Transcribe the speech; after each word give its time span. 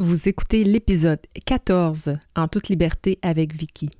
Vous 0.00 0.28
écoutez 0.28 0.64
l'épisode 0.64 1.20
14 1.46 2.18
en 2.34 2.48
toute 2.48 2.68
liberté 2.68 3.20
avec 3.22 3.54
Vicky. 3.54 3.90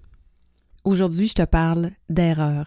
Aujourd'hui, 0.83 1.29
je 1.29 1.35
te 1.35 1.45
parle 1.45 1.93
d'erreur. 2.09 2.67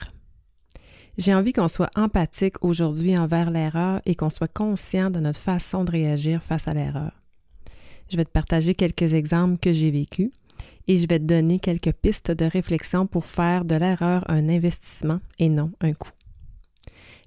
J'ai 1.18 1.36
envie 1.36 1.52
qu'on 1.52 1.68
soit 1.68 1.90
empathique 1.98 2.64
aujourd'hui 2.64 3.18
envers 3.18 3.50
l'erreur 3.50 4.00
et 4.06 4.16
qu'on 4.16 4.30
soit 4.30 4.52
conscient 4.52 5.10
de 5.10 5.20
notre 5.20 5.42
façon 5.42 5.84
de 5.84 5.92
réagir 5.92 6.42
face 6.42 6.70
à 6.70 6.74
l'erreur. 6.74 7.12
Je 8.10 8.16
vais 8.16 8.24
te 8.24 8.32
partager 8.32 8.76
quelques 8.76 9.14
exemples 9.14 9.58
que 9.58 9.74
j'ai 9.74 9.92
vécus 9.92 10.32
et 10.88 10.98
je 10.98 11.06
vais 11.06 11.20
te 11.20 11.26
donner 11.26 11.60
quelques 11.60 11.92
pistes 11.92 12.32
de 12.32 12.46
réflexion 12.46 13.08
pour 13.08 13.26
faire 13.26 13.66
de 13.66 13.76
l'erreur 13.76 14.24
un 14.32 14.48
investissement 14.48 15.20
et 15.38 15.50
non 15.50 15.74
un 15.82 15.92
coût. 15.92 16.12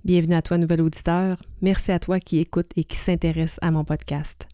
Bienvenue 0.07 0.35
à 0.35 0.41
toi, 0.41 0.57
nouvel 0.57 0.81
auditeur. 0.81 1.37
Merci 1.61 1.93
à 1.93 1.99
toi 1.99 2.21
qui 2.21 2.39
écoute 2.39 2.71
et 2.77 2.85
qui 2.85 2.97
s'intéresse 2.97 3.59
à 3.61 3.71
mon 3.71 3.85
podcast. 3.85 4.49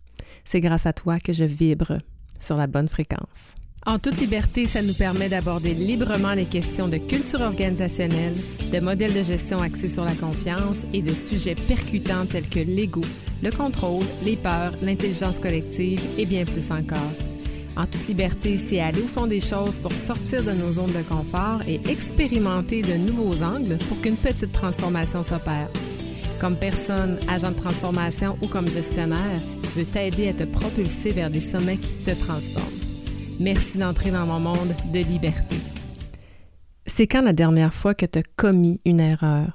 C'est 0.44 0.60
grâce 0.60 0.86
à 0.86 0.92
toi 0.92 1.18
que 1.18 1.32
je 1.32 1.44
vibre 1.44 1.98
sur 2.40 2.56
la 2.56 2.66
bonne 2.66 2.88
fréquence. 2.88 3.54
En 3.88 4.00
toute 4.00 4.18
liberté, 4.18 4.66
ça 4.66 4.82
nous 4.82 4.94
permet 4.94 5.28
d'aborder 5.28 5.72
librement 5.72 6.32
les 6.32 6.46
questions 6.46 6.88
de 6.88 6.96
culture 6.96 7.40
organisationnelle, 7.40 8.34
de 8.72 8.80
modèles 8.80 9.14
de 9.14 9.22
gestion 9.22 9.60
axés 9.60 9.86
sur 9.86 10.04
la 10.04 10.14
confiance 10.14 10.82
et 10.92 11.02
de 11.02 11.14
sujets 11.14 11.54
percutants 11.54 12.26
tels 12.26 12.48
que 12.48 12.58
l'ego, 12.58 13.02
le 13.44 13.52
contrôle, 13.52 14.04
les 14.24 14.36
peurs, 14.36 14.72
l'intelligence 14.82 15.38
collective 15.38 16.02
et 16.18 16.26
bien 16.26 16.44
plus 16.44 16.72
encore. 16.72 17.12
En 17.76 17.86
toute 17.86 18.08
liberté, 18.08 18.56
c'est 18.56 18.80
aller 18.80 19.02
au 19.02 19.06
fond 19.06 19.28
des 19.28 19.38
choses 19.38 19.78
pour 19.78 19.92
sortir 19.92 20.42
de 20.42 20.50
nos 20.50 20.72
zones 20.72 20.92
de 20.92 21.02
confort 21.02 21.60
et 21.68 21.80
expérimenter 21.88 22.82
de 22.82 22.94
nouveaux 22.94 23.40
angles 23.44 23.76
pour 23.88 24.00
qu'une 24.00 24.16
petite 24.16 24.50
transformation 24.50 25.22
s'opère. 25.22 25.68
Comme 26.40 26.56
personne, 26.56 27.18
agent 27.28 27.52
de 27.52 27.56
transformation 27.56 28.36
ou 28.42 28.48
comme 28.48 28.66
gestionnaire, 28.66 29.40
t'aider 29.82 30.28
à 30.28 30.32
te 30.32 30.44
propulser 30.44 31.12
vers 31.12 31.30
des 31.30 31.40
sommets 31.40 31.76
qui 31.76 32.04
te 32.04 32.10
transforment. 32.10 32.80
Merci 33.38 33.78
d'entrer 33.78 34.10
dans 34.10 34.26
mon 34.26 34.40
monde 34.40 34.74
de 34.92 35.00
liberté. 35.00 35.56
C'est 36.86 37.06
quand 37.06 37.22
la 37.22 37.32
dernière 37.32 37.74
fois 37.74 37.94
que 37.94 38.06
tu 38.06 38.18
as 38.18 38.22
commis 38.36 38.80
une 38.84 39.00
erreur? 39.00 39.48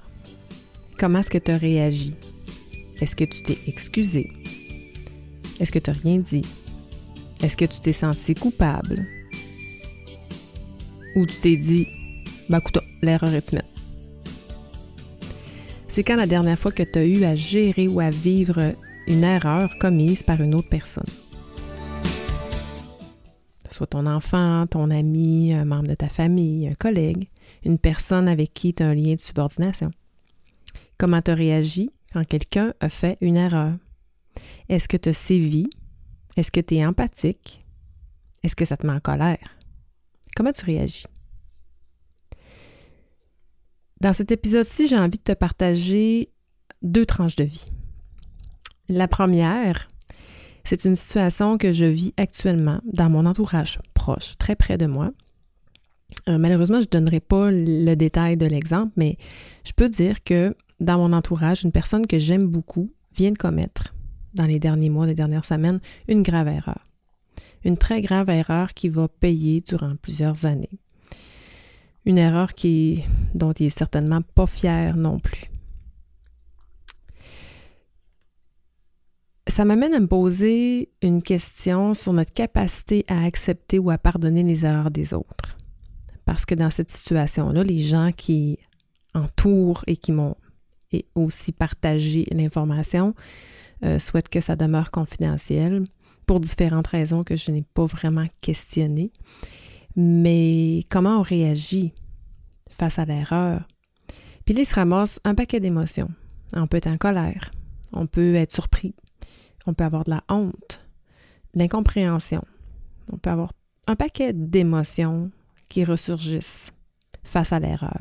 Comment 0.97 1.19
est-ce 1.19 1.31
que 1.31 1.38
tu 1.38 1.52
as 1.52 1.58
réagi? 1.58 2.13
Est-ce 3.00 3.16
que 3.16 3.23
tu 3.23 3.41
t'es 3.41 3.58
excusé? 3.67 4.31
Est-ce 5.59 5.72
que 5.72 5.80
tu 5.80 5.89
n'as 5.89 5.97
rien 5.97 6.19
dit? 6.19 6.45
Est-ce 7.41 7.58
que 7.58 7.66
tu 7.66 7.80
t'es 7.80 7.94
senti 7.94 8.35
coupable? 8.35 9.06
Ou 11.16 11.25
tu 11.25 11.35
t'es 11.38 11.58
dit, 11.58 11.88
bah 12.50 12.59
écoute, 12.59 12.78
l'erreur 13.02 13.33
est 13.33 13.52
humaine. 13.52 13.66
C'est 15.88 16.03
quand 16.03 16.16
la 16.16 16.28
dernière 16.28 16.59
fois 16.59 16.72
que 16.72 16.83
tu 16.83 17.00
as 17.00 17.06
eu 17.06 17.23
à 17.23 17.35
gérer 17.35 17.88
ou 17.88 18.00
à 18.00 18.09
vivre 18.09 18.75
une 19.12 19.26
erreur 19.26 19.78
commise 19.78 20.23
par 20.23 20.40
une 20.40 20.56
autre 20.56 20.70
personne. 20.70 21.04
Soit 23.70 23.88
ton 23.88 24.06
enfant, 24.06 24.66
ton 24.68 24.90
ami, 24.90 25.53
un 25.53 25.66
membre 25.66 25.90
de 25.90 25.95
ta 25.95 26.08
famille, 26.08 26.66
un 26.66 26.76
collègue, 26.76 27.30
une 27.66 27.78
personne 27.78 28.30
avec 28.30 28.53
qui 28.53 28.73
tu 28.73 28.84
as 28.84 28.88
un 28.88 28.94
lien 28.94 29.16
de 29.16 29.20
subordination. 29.20 29.92
Comment 30.98 31.22
tu 31.22 31.31
réagis 31.31 31.92
quand 32.14 32.26
quelqu'un 32.26 32.73
a 32.80 32.88
fait 32.88 33.18
une 33.20 33.36
erreur? 33.36 33.73
Est-ce 34.70 34.88
que 34.88 34.95
tu 34.95 35.09
as 35.09 35.14
sévi? 35.14 35.70
Est-ce 36.38 36.52
que 36.52 36.62
tu 36.62 36.75
es 36.75 36.86
empathique? 36.86 37.66
Est-ce 38.44 38.56
que 38.56 38.64
ça 38.64 38.78
te 38.78 38.88
met 38.88 38.94
en 38.94 39.00
colère? 39.00 39.58
Comment 40.38 40.53
tu 40.53 40.64
réagis? 40.64 41.03
Dans 44.00 44.14
cet 44.14 44.31
épisode-ci, 44.31 44.88
j'ai 44.88 44.98
envie 44.98 45.18
de 45.18 45.23
te 45.23 45.34
partager 45.34 46.31
deux 46.81 47.06
tranches 47.06 47.36
de 47.36 47.44
vie. 47.44 47.66
La 48.92 49.08
première, 49.08 49.88
c'est 50.66 50.84
une 50.84 50.97
situation 50.97 51.58
que 51.58 51.72
je 51.72 51.86
vis 51.86 52.14
actuellement 52.17 52.81
dans 52.84 53.09
mon 53.09 53.25
entourage 53.25 53.80
proche, 53.94 54.38
très 54.38 54.58
près 54.58 54.78
de 54.78 54.86
moi. 54.86 55.11
Euh, 56.28 56.38
malheureusement, 56.38 56.80
je 56.80 56.88
ne 56.88 57.00
donnerai 57.00 57.22
pas 57.22 57.52
le 57.52 57.95
détail 57.95 58.36
de 58.36 58.45
l'exemple, 58.45 58.92
mais 58.97 59.17
je 59.63 59.72
peux 59.72 59.88
dire 59.88 60.22
que 60.25 60.53
dans 60.81 60.97
mon 60.97 61.13
entourage, 61.13 61.63
une 61.63 61.72
personne 61.72 62.06
que 62.06 62.19
j'aime 62.19 62.47
beaucoup 62.47 62.91
vient 63.16 63.31
de 63.31 63.38
commettre, 63.38 63.96
dans 64.34 64.46
les 64.46 64.59
derniers 64.59 64.90
mois, 64.90 65.08
les 65.08 65.16
dernières 65.16 65.46
semaines, 65.46 65.79
une 66.09 66.22
grave 66.22 66.50
erreur. 66.50 66.85
Une 67.63 67.78
très 67.78 68.02
grave 68.02 68.29
erreur 68.29 68.73
qui 68.73 68.90
va 68.90 69.08
payer 69.08 69.62
durant 69.62 69.91
plusieurs 70.02 70.44
années. 70.44 70.79
Une 72.06 72.18
erreur 72.18 72.50
dont 73.35 73.53
il 73.53 73.68
est 73.68 73.69
certainement 73.69 74.22
pas 74.35 74.47
fier 74.47 74.97
non 74.97 75.18
plus. 75.18 75.50
Ça 79.47 79.66
m'amène 79.66 79.94
à 79.94 80.00
me 80.00 80.07
poser 80.07 80.90
une 81.02 81.22
question 81.22 81.94
sur 81.94 82.13
notre 82.13 82.34
capacité 82.34 83.03
à 83.07 83.24
accepter 83.25 83.79
ou 83.79 83.90
à 83.90 83.97
pardonner 83.97 84.44
les 84.44 84.66
erreurs 84.66 84.91
des 84.91 85.13
autres. 85.13 85.57
Parce 86.25 86.46
que 86.46 86.56
dans 86.56 86.69
cette 86.69 86.91
situation-là, 86.91 87.63
les 87.63 87.79
gens 87.79 88.12
qui 88.16 88.59
entourent 89.13 89.84
et 89.88 89.97
qui 89.97 90.12
m'ont 90.12 90.35
aussi 91.16 91.52
partagé 91.52 92.25
l'information 92.31 93.16
euh, 93.84 94.00
souhaitent 94.00 94.29
que 94.29 94.41
ça 94.41 94.56
demeure 94.56 94.91
confidentiel 94.91 95.85
pour 96.25 96.40
différentes 96.40 96.88
raisons 96.88 97.23
que 97.23 97.35
je 97.35 97.52
n'ai 97.52 97.63
pas 97.63 97.85
vraiment 97.85 98.25
questionnées. 98.41 99.12
Mais 99.96 100.85
comment 100.90 101.19
on 101.19 101.23
réagit 101.23 101.94
face 102.69 103.00
à 103.00 103.06
l'erreur? 103.06 103.68
Puis 104.46 104.56
il 104.56 104.66
se 104.66 104.75
ramasse 104.75 105.19
un 105.23 105.35
paquet 105.35 105.59
d'émotions. 105.59 106.09
On 106.53 106.68
peut 106.68 106.78
être 106.78 106.88
en 106.88 106.97
colère, 106.97 107.52
on 107.94 108.08
peut 108.08 108.35
être 108.35 108.53
surpris, 108.53 108.94
on 109.66 109.73
peut 109.73 109.83
avoir 109.83 110.03
de 110.03 110.11
la 110.11 110.23
honte, 110.29 110.85
l'incompréhension, 111.53 112.44
on 113.11 113.17
peut 113.17 113.29
avoir 113.29 113.53
un 113.88 113.95
paquet 113.95 114.33
d'émotions 114.33 115.31
qui 115.69 115.83
ressurgissent 115.83 116.72
face 117.23 117.53
à 117.53 117.59
l'erreur. 117.59 117.99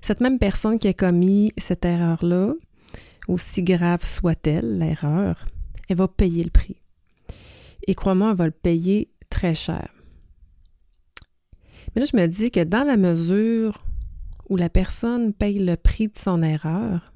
Cette 0.00 0.20
même 0.20 0.38
personne 0.38 0.78
qui 0.78 0.88
a 0.88 0.92
commis 0.92 1.52
cette 1.56 1.84
erreur-là, 1.84 2.54
aussi 3.28 3.62
grave 3.62 4.04
soit-elle, 4.04 4.78
l'erreur, 4.78 5.46
elle 5.88 5.96
va 5.96 6.08
payer 6.08 6.44
le 6.44 6.50
prix. 6.50 6.76
Et 7.86 7.94
crois-moi, 7.94 8.30
elle 8.30 8.36
va 8.36 8.46
le 8.46 8.52
payer 8.52 9.10
très 9.30 9.54
cher. 9.54 9.88
Mais 11.94 12.02
là, 12.02 12.08
je 12.12 12.16
me 12.16 12.26
dis 12.26 12.50
que 12.50 12.62
dans 12.62 12.86
la 12.86 12.96
mesure 12.96 13.84
où 14.48 14.56
la 14.56 14.68
personne 14.68 15.32
paye 15.32 15.58
le 15.58 15.76
prix 15.76 16.08
de 16.08 16.18
son 16.18 16.42
erreur, 16.42 17.12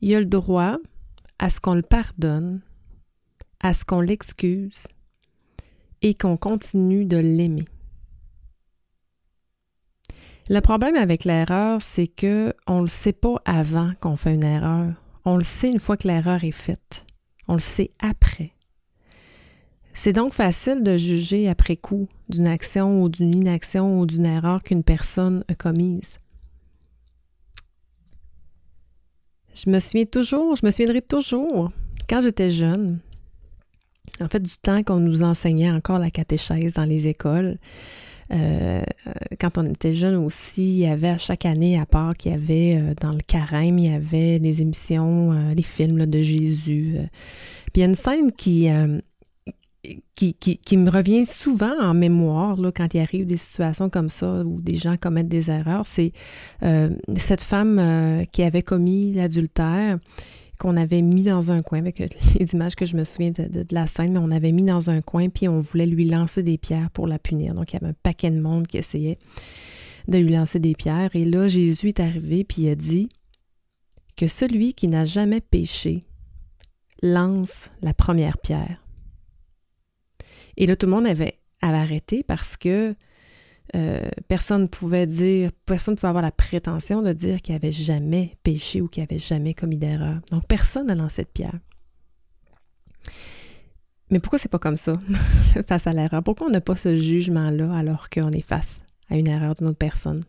il 0.00 0.14
a 0.14 0.20
le 0.20 0.26
droit 0.26 0.78
à 1.38 1.50
ce 1.50 1.60
qu'on 1.60 1.74
le 1.74 1.82
pardonne, 1.82 2.60
à 3.60 3.74
ce 3.74 3.84
qu'on 3.84 4.00
l'excuse 4.00 4.86
et 6.02 6.14
qu'on 6.14 6.36
continue 6.36 7.04
de 7.04 7.16
l'aimer. 7.16 7.64
Le 10.50 10.60
problème 10.60 10.96
avec 10.96 11.24
l'erreur, 11.24 11.82
c'est 11.82 12.06
que 12.06 12.54
on 12.66 12.80
le 12.80 12.86
sait 12.86 13.12
pas 13.12 13.36
avant 13.44 13.92
qu'on 14.00 14.16
fait 14.16 14.34
une 14.34 14.44
erreur. 14.44 14.94
On 15.24 15.36
le 15.36 15.44
sait 15.44 15.70
une 15.70 15.80
fois 15.80 15.96
que 15.96 16.08
l'erreur 16.08 16.42
est 16.42 16.52
faite. 16.52 17.04
On 17.48 17.54
le 17.54 17.60
sait 17.60 17.90
après. 17.98 18.52
C'est 19.92 20.12
donc 20.12 20.32
facile 20.32 20.82
de 20.82 20.96
juger 20.96 21.48
après 21.48 21.76
coup 21.76 22.08
d'une 22.28 22.46
action 22.46 23.02
ou 23.02 23.08
d'une 23.08 23.34
inaction 23.34 24.00
ou 24.00 24.06
d'une 24.06 24.26
erreur 24.26 24.62
qu'une 24.62 24.84
personne 24.84 25.44
a 25.48 25.54
commise. 25.54 26.18
Je 29.64 29.70
me 29.70 29.80
souviens 29.80 30.04
toujours, 30.04 30.54
je 30.54 30.64
me 30.64 30.70
souviendrai 30.70 31.02
toujours, 31.02 31.72
quand 32.08 32.22
j'étais 32.22 32.50
jeune, 32.50 33.00
en 34.20 34.28
fait, 34.28 34.40
du 34.40 34.56
temps 34.62 34.82
qu'on 34.84 35.00
nous 35.00 35.22
enseignait 35.22 35.70
encore 35.70 35.98
la 35.98 36.10
catéchèse 36.10 36.74
dans 36.74 36.84
les 36.84 37.08
écoles, 37.08 37.58
euh, 38.30 38.82
quand 39.40 39.58
on 39.58 39.66
était 39.66 39.94
jeune 39.94 40.16
aussi, 40.16 40.62
il 40.62 40.78
y 40.80 40.86
avait 40.86 41.08
à 41.08 41.18
chaque 41.18 41.46
année, 41.46 41.78
à 41.78 41.86
part 41.86 42.14
qu'il 42.16 42.32
y 42.32 42.34
avait 42.34 42.76
euh, 42.76 42.94
dans 43.00 43.12
le 43.12 43.20
carême, 43.20 43.78
il 43.78 43.90
y 43.90 43.94
avait 43.94 44.38
les 44.38 44.62
émissions, 44.62 45.32
euh, 45.32 45.54
les 45.54 45.62
films 45.62 46.06
de 46.06 46.22
Jésus. 46.22 46.96
Puis 47.72 47.76
il 47.76 47.80
y 47.80 47.82
a 47.82 47.86
une 47.86 47.94
scène 47.94 48.30
qui, 48.32 48.68
qui, 50.14 50.76
me 50.76 50.90
revient 50.90 51.24
souvent 51.24 51.74
en 51.80 51.94
mémoire 51.94 52.56
quand 52.74 52.92
il 52.94 53.00
arrive 53.00 53.26
des 53.26 53.36
situations 53.36 53.88
comme 53.88 54.08
ça 54.08 54.42
où 54.44 54.60
des 54.60 54.76
gens 54.76 54.96
commettent 54.96 55.28
des 55.28 55.50
erreurs, 55.50 55.86
c'est 55.86 56.12
euh, 56.62 56.90
cette 57.16 57.40
femme 57.40 57.78
euh, 57.78 58.24
qui 58.24 58.42
avait 58.42 58.62
commis 58.62 59.14
l'adultère 59.14 59.98
qu'on 60.58 60.76
avait 60.76 61.02
mis 61.02 61.22
dans 61.22 61.52
un 61.52 61.62
coin, 61.62 61.78
avec 61.78 61.98
les 62.38 62.52
images 62.52 62.74
que 62.74 62.84
je 62.84 62.96
me 62.96 63.04
souviens 63.04 63.30
de, 63.30 63.64
la 63.70 63.86
scène, 63.86 64.12
mais 64.12 64.18
on 64.18 64.32
avait 64.32 64.50
mis 64.50 64.64
dans 64.64 64.90
un 64.90 65.00
coin, 65.00 65.28
puis 65.28 65.48
on 65.48 65.60
voulait 65.60 65.86
lui 65.86 66.04
lancer 66.06 66.42
des 66.42 66.58
pierres 66.58 66.90
pour 66.90 67.06
la 67.06 67.20
punir. 67.20 67.54
Donc, 67.54 67.72
il 67.72 67.74
y 67.74 67.76
avait 67.76 67.90
un 67.90 67.96
paquet 68.02 68.30
de 68.30 68.40
monde 68.40 68.66
qui 68.66 68.78
essayait 68.78 69.18
de 70.08 70.18
lui 70.18 70.32
lancer 70.32 70.58
des 70.58 70.74
pierres. 70.74 71.10
Et 71.14 71.24
là, 71.24 71.48
Jésus 71.48 71.88
est 71.88 72.00
arrivé, 72.00 72.42
puis 72.42 72.62
il 72.62 72.70
a 72.70 72.74
dit 72.74 73.08
que 74.16 74.26
celui 74.26 74.74
qui 74.74 74.88
n'a 74.88 75.04
jamais 75.04 75.40
péché 75.40 76.04
lance 77.04 77.70
la 77.80 77.94
première 77.94 78.38
pierre. 78.38 78.82
Et 80.58 80.66
là, 80.66 80.76
tout 80.76 80.86
le 80.86 80.92
monde 80.92 81.06
avait, 81.06 81.38
arrêté 81.62 82.22
parce 82.22 82.56
que 82.56 82.94
euh, 83.74 84.08
personne 84.28 84.62
ne 84.62 84.66
pouvait 84.66 85.06
dire, 85.06 85.50
personne 85.66 85.94
ne 85.94 85.96
pouvait 85.96 86.08
avoir 86.08 86.22
la 86.22 86.30
prétention 86.30 87.02
de 87.02 87.12
dire 87.12 87.42
qu'il 87.42 87.54
n'avait 87.54 87.72
jamais 87.72 88.36
péché 88.42 88.80
ou 88.80 88.88
qu'il 88.88 89.02
n'avait 89.02 89.18
jamais 89.18 89.54
commis 89.54 89.76
d'erreur. 89.76 90.20
Donc, 90.30 90.46
personne 90.46 90.86
n'a 90.86 90.94
lancé 90.94 91.22
de 91.22 91.28
pierre. 91.28 91.58
Mais 94.10 94.20
pourquoi 94.20 94.38
c'est 94.38 94.48
pas 94.48 94.58
comme 94.58 94.76
ça 94.76 95.00
face 95.68 95.86
à 95.86 95.92
l'erreur? 95.92 96.22
Pourquoi 96.22 96.46
on 96.46 96.50
n'a 96.50 96.60
pas 96.60 96.76
ce 96.76 96.96
jugement-là 96.96 97.72
alors 97.74 98.08
qu'on 98.08 98.30
est 98.30 98.42
face 98.42 98.80
à 99.10 99.16
une 99.16 99.28
erreur 99.28 99.54
d'une 99.54 99.68
autre 99.68 99.78
personne? 99.78 100.24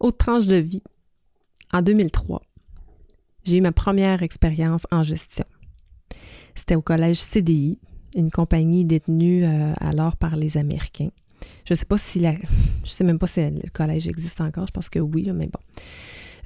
Autre 0.00 0.18
tranche 0.18 0.46
de 0.46 0.56
vie. 0.56 0.82
En 1.72 1.82
2003, 1.82 2.42
j'ai 3.44 3.56
eu 3.58 3.60
ma 3.60 3.72
première 3.72 4.22
expérience 4.22 4.86
en 4.90 5.02
gestion. 5.02 5.46
C'était 6.56 6.74
au 6.74 6.82
collège 6.82 7.18
CDI, 7.18 7.78
une 8.16 8.30
compagnie 8.30 8.84
détenue 8.84 9.44
euh, 9.44 9.72
alors 9.78 10.16
par 10.16 10.34
les 10.36 10.56
Américains. 10.56 11.10
Je 11.64 11.74
ne 11.74 11.76
sais 12.84 13.04
même 13.04 13.18
pas 13.18 13.26
si 13.26 13.40
le 13.48 13.70
collège 13.72 14.08
existe 14.08 14.40
encore, 14.40 14.66
je 14.66 14.72
pense 14.72 14.88
que 14.88 14.98
oui, 14.98 15.30
mais 15.32 15.46
bon. 15.46 15.60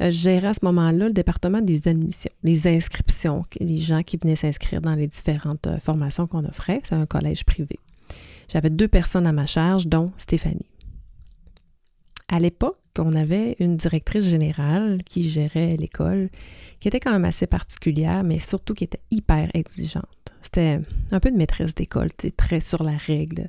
Euh, 0.01 0.11
je 0.11 0.19
gérais 0.19 0.49
à 0.49 0.55
ce 0.55 0.65
moment-là 0.65 1.07
le 1.07 1.12
département 1.12 1.61
des 1.61 1.89
admissions, 1.89 2.31
les 2.43 2.67
inscriptions, 2.67 3.45
les 3.61 3.77
gens 3.77 4.03
qui 4.03 4.17
venaient 4.17 4.37
s'inscrire 4.37 4.81
dans 4.81 4.95
les 4.95 5.07
différentes 5.07 5.67
euh, 5.67 5.79
formations 5.79 6.27
qu'on 6.27 6.45
offrait. 6.45 6.81
C'est 6.85 6.95
un 6.95 7.07
collège 7.07 7.45
privé. 7.45 7.79
J'avais 8.49 8.71
deux 8.71 8.89
personnes 8.89 9.27
à 9.27 9.33
ma 9.33 9.47
charge, 9.47 9.87
dont 9.87 10.11
Stéphanie. 10.17 10.69
À 12.32 12.38
l'époque, 12.38 12.79
on 12.97 13.17
avait 13.17 13.56
une 13.59 13.77
directrice 13.77 14.25
générale 14.25 15.03
qui 15.05 15.29
gérait 15.29 15.77
l'école, 15.77 16.31
qui 16.79 16.87
était 16.87 17.00
quand 17.00 17.11
même 17.11 17.25
assez 17.25 17.49
particulière, 17.49 18.23
mais 18.23 18.38
surtout 18.38 18.73
qui 18.73 18.85
était 18.85 19.00
hyper 19.11 19.49
exigeante. 19.53 20.06
C'était 20.41 20.79
un 21.11 21.19
peu 21.19 21.32
de 21.32 21.37
maîtresse 21.37 21.75
d'école, 21.75 22.11
très 22.37 22.61
sur 22.61 22.85
la 22.85 22.97
règle, 22.97 23.49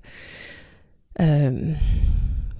euh, 1.19 1.73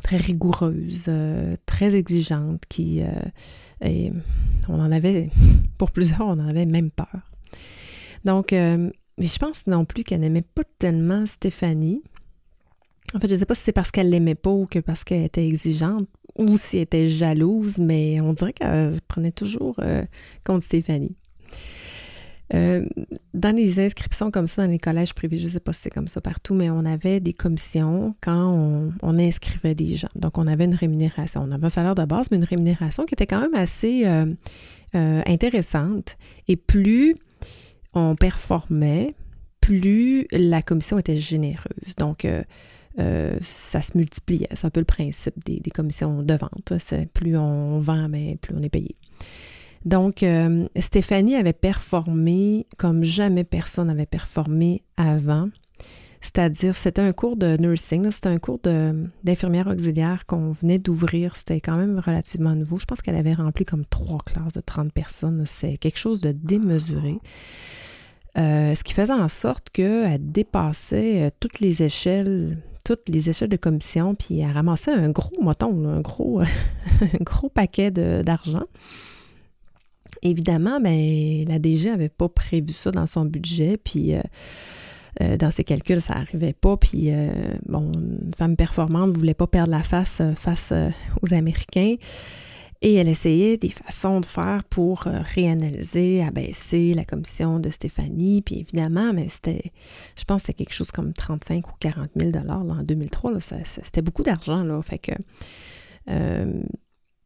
très 0.03 0.18
rigoureuse, 0.18 1.06
euh, 1.07 1.56
très 1.65 1.95
exigeante, 1.95 2.62
qui... 2.69 3.01
Euh, 3.01 4.12
on 4.69 4.79
en 4.79 4.91
avait, 4.91 5.31
pour 5.79 5.89
plusieurs, 5.89 6.27
on 6.27 6.33
en 6.33 6.47
avait 6.47 6.67
même 6.67 6.91
peur. 6.91 7.31
Donc, 8.25 8.51
mais 8.51 9.27
je 9.27 9.39
pense 9.39 9.65
non 9.65 9.85
plus 9.85 10.03
qu'elle 10.03 10.19
n'aimait 10.19 10.44
pas 10.44 10.62
tellement 10.77 11.25
Stéphanie. 11.25 12.03
En 13.13 13.19
fait, 13.19 13.27
je 13.27 13.33
ne 13.33 13.39
sais 13.39 13.45
pas 13.45 13.55
si 13.55 13.63
c'est 13.63 13.71
parce 13.71 13.91
qu'elle 13.91 14.09
l'aimait 14.09 14.35
pas 14.35 14.51
ou 14.51 14.65
que 14.65 14.79
parce 14.79 15.03
qu'elle 15.03 15.23
était 15.23 15.45
exigeante 15.45 16.07
ou 16.37 16.57
si 16.57 16.77
elle 16.77 16.83
était 16.83 17.09
jalouse, 17.09 17.77
mais 17.77 18.21
on 18.21 18.33
dirait 18.33 18.53
qu'elle 18.53 18.93
prenait 19.07 19.31
toujours 19.31 19.79
contre 20.43 20.63
Stéphanie. 20.63 21.15
Euh, 22.53 22.85
dans 23.33 23.55
les 23.55 23.79
inscriptions 23.79 24.29
comme 24.29 24.47
ça, 24.47 24.65
dans 24.65 24.71
les 24.71 24.77
collèges 24.77 25.13
privés, 25.13 25.37
je 25.37 25.45
ne 25.45 25.49
sais 25.49 25.59
pas 25.59 25.71
si 25.71 25.81
c'est 25.81 25.89
comme 25.89 26.07
ça 26.07 26.19
partout, 26.19 26.53
mais 26.53 26.69
on 26.69 26.85
avait 26.85 27.19
des 27.19 27.33
commissions 27.33 28.13
quand 28.21 28.91
on, 29.01 29.19
inscrivait 29.19 29.75
des 29.75 29.95
gens. 29.95 30.09
Donc, 30.15 30.37
on 30.37 30.47
avait 30.47 30.65
une 30.65 30.75
rémunération. 30.75 31.41
On 31.45 31.51
avait 31.51 31.67
un 31.67 31.69
salaire 31.69 31.95
de 31.95 32.03
base, 32.03 32.27
mais 32.29 32.37
une 32.37 32.43
rémunération 32.43 33.05
qui 33.05 33.13
était 33.13 33.27
quand 33.27 33.39
même 33.39 33.55
assez 33.55 34.05
euh, 34.05 34.25
euh, 34.95 35.21
intéressante. 35.27 36.17
Et 36.47 36.57
plus 36.57 37.15
on 37.93 38.15
performait, 38.15 39.15
plus 39.61 40.27
la 40.31 40.61
commission 40.61 40.97
était 40.97 41.17
généreuse. 41.17 41.95
Donc, 41.97 42.25
ça 42.97 43.81
se 43.81 43.97
multipliait. 43.97 44.49
C'est 44.53 44.65
un 44.65 44.69
peu 44.69 44.81
le 44.81 44.85
principe 44.85 45.43
des, 45.45 45.61
commissions 45.71 46.23
de 46.23 46.33
vente. 46.33 46.73
Plus 47.13 47.38
on 47.38 47.79
vend, 47.79 48.09
mais 48.09 48.38
plus 48.41 48.55
on 48.55 48.61
est 48.61 48.69
payé. 48.69 48.95
Donc, 49.85 50.21
euh, 50.21 50.67
Stéphanie 50.75 51.35
avait 51.35 51.53
performé 51.53 52.67
comme 52.77 53.03
jamais 53.03 53.43
personne 53.43 53.88
n'avait 53.88 54.05
performé 54.05 54.83
avant. 54.95 55.49
C'est-à-dire, 56.23 56.77
c'était 56.77 57.01
un 57.01 57.13
cours 57.13 57.35
de 57.35 57.57
nursing, 57.57 58.11
c'était 58.11 58.29
un 58.29 58.38
cours 58.38 58.59
d'infirmière 59.23 59.67
auxiliaire 59.67 60.27
qu'on 60.27 60.51
venait 60.51 60.77
d'ouvrir. 60.77 61.35
C'était 61.35 61.61
quand 61.61 61.77
même 61.77 61.99
relativement 61.99 62.55
nouveau. 62.55 62.77
Je 62.77 62.85
pense 62.85 63.01
qu'elle 63.01 63.15
avait 63.15 63.33
rempli 63.33 63.65
comme 63.65 63.85
trois 63.85 64.19
classes 64.19 64.53
de 64.53 64.61
30 64.61 64.93
personnes. 64.93 65.43
C'est 65.47 65.77
quelque 65.77 65.97
chose 65.97 66.21
de 66.21 66.31
démesuré. 66.31 67.17
Euh, 68.38 68.75
ce 68.75 68.83
qui 68.83 68.93
faisait 68.93 69.11
en 69.11 69.27
sorte 69.27 69.71
qu'elle 69.71 70.31
dépassait 70.31 71.23
euh, 71.23 71.29
toutes 71.39 71.59
les 71.59 71.81
échelles, 71.81 72.59
toutes 72.83 73.07
les 73.09 73.29
échelles 73.29 73.49
de 73.49 73.57
commission, 73.57 74.15
puis 74.15 74.39
elle 74.39 74.51
ramassait 74.51 74.91
un 74.91 75.09
gros 75.09 75.41
moton, 75.41 75.87
un 75.97 76.01
gros, 76.01 77.49
paquet 77.53 77.91
d'argent. 77.91 78.63
Évidemment, 80.23 80.79
ben, 80.79 81.45
la 81.47 81.59
DG 81.59 81.89
n'avait 81.89 82.09
pas 82.09 82.29
prévu 82.29 82.73
ça 82.73 82.91
dans 82.91 83.07
son 83.07 83.25
budget, 83.25 83.77
puis 83.77 84.13
euh, 84.13 84.21
euh, 85.21 85.37
dans 85.37 85.51
ses 85.51 85.63
calculs, 85.63 86.01
ça 86.01 86.15
n'arrivait 86.15 86.53
pas. 86.53 86.77
Puis, 86.77 87.11
euh, 87.11 87.31
bon, 87.65 87.91
une 87.93 88.31
femme 88.37 88.55
performante 88.55 89.09
ne 89.09 89.17
voulait 89.17 89.33
pas 89.33 89.47
perdre 89.47 89.71
la 89.71 89.83
face 89.83 90.21
face 90.35 90.73
aux 91.21 91.33
Américains. 91.33 91.95
Et 92.83 92.95
elle 92.95 93.07
essayait 93.07 93.57
des 93.57 93.69
façons 93.69 94.21
de 94.21 94.25
faire 94.25 94.63
pour 94.63 95.01
réanalyser, 95.01 96.23
abaisser 96.23 96.95
la 96.95 97.05
commission 97.05 97.59
de 97.59 97.69
Stéphanie. 97.69 98.41
Puis 98.41 98.59
évidemment, 98.59 99.13
mais 99.13 99.29
c'était, 99.29 99.71
je 100.17 100.23
pense 100.23 100.41
que 100.41 100.47
c'était 100.47 100.65
quelque 100.65 100.73
chose 100.73 100.91
comme 100.91 101.13
35 101.13 101.67
ou 101.67 101.73
40 101.79 102.09
000 102.15 102.31
dollars 102.31 102.61
en 102.61 102.81
2003. 102.81 103.33
c'était 103.39 104.01
beaucoup 104.01 104.23
d'argent. 104.23 104.63
Là, 104.63 104.81
fait 104.81 104.97
que 104.97 105.11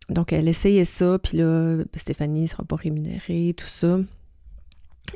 donc, 0.10 0.34
elle 0.34 0.48
essayait 0.48 0.86
ça, 0.86 1.18
puis 1.20 1.38
là, 1.38 1.78
Stéphanie 1.96 2.44
ne 2.44 2.48
sera 2.48 2.64
pas 2.64 2.76
rémunérée, 2.76 3.54
tout 3.58 3.66
ça. 3.66 4.00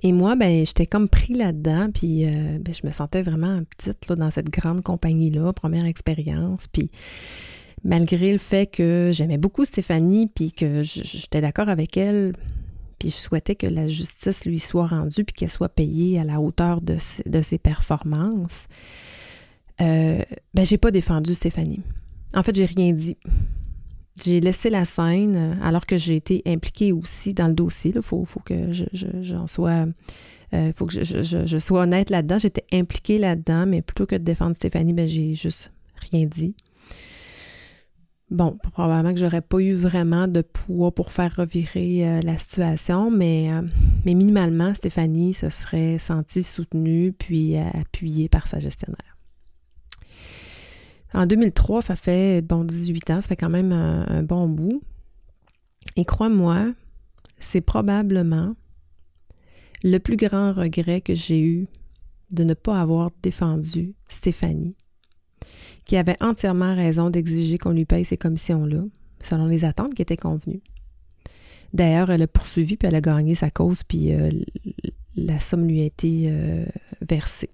Et 0.02 0.12
moi, 0.12 0.36
ben, 0.36 0.66
j'étais 0.66 0.86
comme 0.86 1.10
pris 1.10 1.34
là-dedans, 1.34 1.90
puis 1.94 2.26
euh, 2.26 2.58
ben, 2.60 2.74
je 2.74 2.88
me 2.88 2.92
sentais 2.92 3.22
vraiment 3.22 3.62
petite 3.78 4.08
là, 4.08 4.16
dans 4.16 4.32
cette 4.32 4.50
grande 4.50 4.82
compagnie-là, 4.82 5.54
première 5.54 5.86
expérience. 5.86 6.68
Puis 6.72 6.90
malgré 7.84 8.32
le 8.32 8.38
fait 8.38 8.68
que 8.68 9.12
j'aimais 9.14 9.38
beaucoup 9.38 9.66
Stéphanie, 9.66 10.28
puis 10.28 10.52
que 10.52 10.84
j'étais 10.84 11.42
d'accord 11.42 11.70
avec 11.70 11.98
elle, 11.98 12.34
puis 13.00 13.10
je 13.10 13.16
souhaitais 13.16 13.56
que 13.56 13.68
la 13.68 13.88
justice 13.88 14.46
lui 14.46 14.60
soit 14.60 14.88
rendue, 14.88 15.24
puis 15.24 15.34
qu'elle 15.34 15.50
soit 15.50 15.70
payée 15.70 16.20
à 16.20 16.24
la 16.24 16.42
hauteur 16.42 16.82
de 16.82 16.98
ses, 17.00 17.58
performances, 17.58 18.68
euh, 19.82 20.22
ben, 20.54 20.66
j'ai 20.66 20.78
pas 20.78 20.92
défendu 20.92 21.34
Stéphanie. 21.34 21.82
En 22.34 22.44
fait, 22.44 22.54
j'ai 22.56 22.66
rien 22.66 22.92
dit. 22.92 23.18
J'ai 24.24 24.42
laissé 24.42 24.70
la 24.70 24.84
scène 24.84 25.58
alors 25.64 25.86
que 25.86 25.98
j'ai 25.98 26.18
été 26.18 26.42
impliquée 26.46 26.92
aussi 26.92 27.34
dans 27.34 27.48
le 27.48 27.54
dossier. 27.54 27.94
Il 27.96 28.02
faut, 28.02 28.26
que 28.44 28.74
j'en 29.22 29.48
sois. 29.48 29.86
Euh, 30.54 30.74
faut 30.76 30.86
que 30.86 31.04
je, 31.04 31.60
sois 31.60 31.84
honnête 31.84 32.10
là-dedans. 32.10 32.38
J'étais 32.38 32.66
impliquée 32.74 33.18
là-dedans, 33.18 33.66
mais 33.66 33.82
plutôt 33.82 34.06
que 34.06 34.16
de 34.16 34.24
défendre 34.24 34.58
Stéphanie, 34.58 34.92
ben, 34.92 35.08
j'ai 35.08 35.36
juste 35.36 35.72
rien 36.12 36.26
dit. 36.26 36.54
Bon, 38.32 38.58
probablement 38.74 39.14
que 39.14 39.20
j'aurais 39.20 39.42
pas 39.42 39.60
eu 39.60 39.74
vraiment 39.74 40.28
de 40.28 40.42
poids 40.42 40.94
pour 40.94 41.12
faire 41.12 41.36
revirer 41.36 42.08
euh, 42.08 42.22
la 42.22 42.38
situation, 42.38 43.10
mais, 43.10 43.50
mais 44.06 44.14
minimalement, 44.14 44.74
Stéphanie 44.76 45.34
se 45.34 45.50
serait 45.50 45.98
sentie 45.98 46.44
soutenue 46.44 47.12
puis 47.12 47.58
appuyée 47.58 48.30
par 48.30 48.48
sa 48.48 48.60
gestionnaire. 48.60 49.10
En 51.14 51.26
2003, 51.26 51.82
ça 51.82 51.96
fait 51.96 52.42
bon 52.42 52.64
18 52.64 53.10
ans, 53.10 53.22
ça 53.22 53.30
fait 53.30 53.36
quand 53.36 53.50
même 53.50 53.72
un, 53.72 54.24
bon 54.24 54.48
bout. 54.48 54.82
Et 55.96 56.06
crois-moi, 56.06 56.74
c'est 57.40 57.62
probablement 57.62 58.56
le 59.84 59.98
plus 59.98 60.18
grand 60.18 60.54
regret 60.54 61.02
que 61.02 61.16
j'ai 61.16 61.42
eu 61.42 61.68
de 62.32 62.44
ne 62.44 62.54
pas 62.54 62.80
avoir 62.80 63.10
défendu 63.24 63.96
Stéphanie, 64.08 64.76
qui 65.90 65.98
avait 65.98 66.18
entièrement 66.22 66.76
raison 66.76 67.10
d'exiger 67.10 67.58
qu'on 67.58 67.72
lui 67.72 67.86
paye 67.86 68.06
ces 68.06 68.16
commissions-là, 68.16 68.84
selon 69.22 69.48
les 69.48 69.66
attentes 69.66 69.96
qui 69.96 70.04
étaient 70.04 70.16
convenues. 70.16 70.62
D'ailleurs, 71.74 72.12
elle 72.12 72.22
a 72.22 72.28
poursuivi, 72.28 72.78
puis 72.78 72.88
elle 72.88 72.94
a 72.94 73.02
gagné 73.02 73.34
sa 73.34 73.50
cause, 73.50 73.82
puis 73.82 74.14
euh, 74.14 74.30
la 75.16 75.40
somme 75.40 75.66
lui 75.66 75.82
a 75.82 75.86
été 75.86 76.26
euh, 76.28 76.64
versée. 77.02 77.50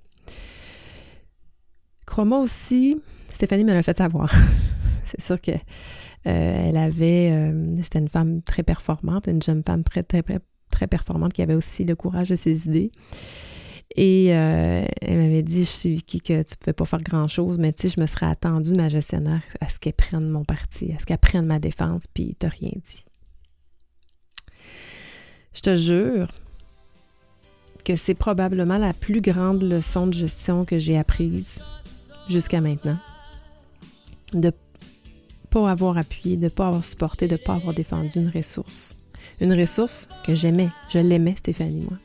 Crois-moi 2.06 2.42
aussi, 2.42 3.00
Stéphanie 3.34 3.64
me 3.64 3.74
l'a 3.74 3.82
fait 3.82 3.98
savoir. 3.98 4.36
c'est 5.06 5.22
sûr 5.22 5.40
que 5.40 5.52
euh, 5.52 5.56
elle 6.26 6.76
avait, 6.76 7.54
c'était 7.84 8.00
une 8.00 8.10
femme 8.10 8.42
très 8.42 8.64
performante, 8.64 9.28
une 9.28 9.42
jeune 9.42 9.64
femme 9.64 9.86
très, 9.86 10.04
très, 10.04 10.22
très 10.72 10.88
performante 10.88 11.32
qui 11.32 11.42
avait 11.42 11.56
aussi 11.56 11.86
le 11.86 11.96
courage 11.96 12.28
de 12.28 12.36
ses 12.36 12.68
idées. 12.68 12.92
Et 13.96 14.34
euh, 14.34 14.84
elle 15.02 15.18
m'avait 15.18 15.44
dit, 15.44 15.62
je 15.62 15.70
suis 15.70 15.90
Vicky, 15.96 16.20
que 16.20 16.42
tu 16.44 16.54
ne 16.54 16.56
pouvais 16.60 16.74
pas 16.74 16.86
faire 16.86 17.02
grand-chose, 17.02 17.58
mais 17.58 17.72
tu 17.72 17.84
sais, 17.84 17.96
je 17.96 18.02
me 18.02 18.08
serais 18.08 18.26
attendue, 18.26 18.74
ma 18.74 18.90
gestionnaire, 18.90 19.44
à 19.62 19.70
ce 19.70 19.80
qu'elle 19.80 19.94
prenne 19.94 20.30
mon 20.30 20.44
parti, 20.44 20.92
à 20.94 21.00
ce 21.00 21.06
qu'elle 21.06 21.18
prenne 21.18 21.46
ma 21.46 21.60
défense, 21.60 22.06
puis 22.14 22.36
tu 22.40 22.48
rien 22.48 22.72
dit. 22.74 23.06
Je 25.54 25.62
te 25.62 25.76
jure 25.76 26.28
que 27.86 27.96
c'est 27.96 28.16
probablement 28.16 28.78
la 28.78 28.94
plus 28.94 29.22
grande 29.22 29.64
leçon 29.64 30.08
de 30.08 30.14
gestion 30.14 30.66
que 30.66 30.80
j'ai 30.80 30.98
apprise 30.98 31.62
jusqu'à 32.28 32.60
maintenant 32.60 32.98
de 34.34 34.52
pas 35.50 35.70
avoir 35.70 35.98
appuyé, 35.98 36.38
de 36.38 36.50
pas 36.50 36.68
avoir 36.68 36.84
supporté, 36.84 37.28
de 37.28 37.38
pas 37.38 37.54
avoir 37.54 37.74
défendu 37.74 38.20
une 38.20 38.30
ressource. 38.30 38.96
Une 39.40 39.54
ressource 39.54 40.08
que 40.26 40.36
j'aimais. 40.36 40.70
Je 40.90 41.00
l'aimais, 41.00 41.36
Stéphanie, 41.38 41.86
moi. 41.90 41.98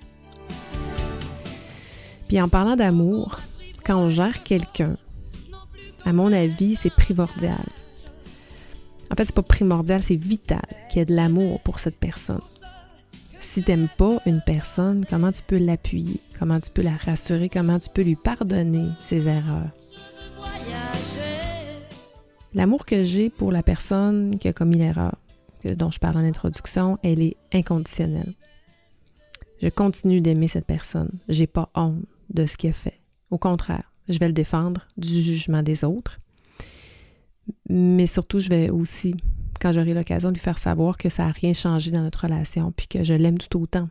Puis 2.30 2.40
en 2.40 2.48
parlant 2.48 2.76
d'amour, 2.76 3.40
quand 3.84 3.96
on 3.96 4.08
gère 4.08 4.44
quelqu'un, 4.44 4.96
à 6.04 6.12
mon 6.12 6.32
avis, 6.32 6.76
c'est 6.76 6.94
primordial. 6.94 7.66
En 9.10 9.16
fait, 9.16 9.24
c'est 9.24 9.34
pas 9.34 9.42
primordial, 9.42 10.00
c'est 10.00 10.14
vital 10.14 10.62
qu'il 10.88 11.00
y 11.00 11.02
ait 11.02 11.06
de 11.06 11.16
l'amour 11.16 11.58
pour 11.62 11.80
cette 11.80 11.96
personne. 11.96 12.40
Si 13.40 13.64
tu 13.64 13.72
n'aimes 13.72 13.88
pas 13.98 14.18
une 14.26 14.42
personne, 14.46 15.04
comment 15.10 15.32
tu 15.32 15.42
peux 15.42 15.58
l'appuyer? 15.58 16.20
Comment 16.38 16.60
tu 16.60 16.70
peux 16.70 16.82
la 16.82 16.94
rassurer? 16.94 17.48
Comment 17.48 17.80
tu 17.80 17.88
peux 17.90 18.02
lui 18.02 18.14
pardonner 18.14 18.90
ses 19.04 19.26
erreurs? 19.26 19.72
L'amour 22.54 22.86
que 22.86 23.02
j'ai 23.02 23.28
pour 23.28 23.50
la 23.50 23.64
personne 23.64 24.38
qui 24.38 24.46
a 24.46 24.52
commis 24.52 24.78
l'erreur, 24.78 25.16
dont 25.64 25.90
je 25.90 25.98
parle 25.98 26.18
en 26.18 26.24
introduction, 26.24 26.96
elle 27.02 27.22
est 27.22 27.36
inconditionnelle. 27.52 28.34
Je 29.60 29.68
continue 29.68 30.20
d'aimer 30.20 30.46
cette 30.46 30.66
personne. 30.66 31.10
J'ai 31.28 31.48
pas 31.48 31.70
honte 31.74 32.06
de 32.30 32.46
ce 32.46 32.56
qu'il 32.56 32.70
a 32.70 32.72
fait. 32.72 33.00
Au 33.30 33.38
contraire, 33.38 33.92
je 34.08 34.18
vais 34.18 34.26
le 34.26 34.32
défendre 34.32 34.86
du 34.96 35.20
jugement 35.20 35.62
des 35.62 35.84
autres. 35.84 36.20
Mais 37.68 38.06
surtout, 38.06 38.38
je 38.38 38.48
vais 38.48 38.70
aussi 38.70 39.14
quand 39.60 39.72
j'aurai 39.72 39.94
l'occasion 39.94 40.30
lui 40.30 40.38
faire 40.38 40.58
savoir 40.58 40.96
que 40.96 41.10
ça 41.10 41.26
n'a 41.26 41.32
rien 41.32 41.52
changé 41.52 41.90
dans 41.90 42.02
notre 42.02 42.24
relation, 42.24 42.72
puis 42.72 42.88
que 42.88 43.04
je 43.04 43.12
l'aime 43.12 43.38
tout 43.38 43.60
autant. 43.60 43.88